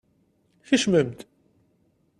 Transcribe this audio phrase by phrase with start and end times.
[0.67, 1.17] Kecmem-d!